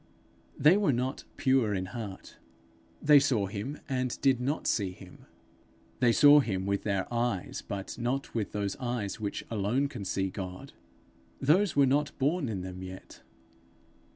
They 0.57 0.77
were 0.77 0.91
not 0.91 1.25
pure 1.37 1.75
in 1.75 1.85
heart; 1.93 2.37
they 3.03 3.19
saw 3.19 3.45
him 3.45 3.79
and 3.87 4.19
did 4.21 4.41
not 4.41 4.65
see 4.65 4.93
him. 4.93 5.27
They 5.99 6.11
saw 6.11 6.39
him 6.39 6.65
with 6.65 6.81
their 6.81 7.05
eyes, 7.13 7.61
but 7.61 7.99
not 7.99 8.33
with 8.33 8.51
those 8.51 8.75
eyes 8.77 9.19
which 9.19 9.43
alone 9.51 9.87
can 9.89 10.03
see 10.03 10.31
God. 10.31 10.73
Those 11.39 11.75
were 11.75 11.85
not 11.85 12.17
born 12.17 12.49
in 12.49 12.61
them 12.61 12.81
yet. 12.81 13.21